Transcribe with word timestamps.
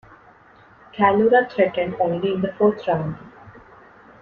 Callura 0.93 1.47
threatened 1.47 1.95
only 1.99 2.33
in 2.33 2.41
the 2.41 2.51
fourth 2.53 2.87
round. 2.87 3.17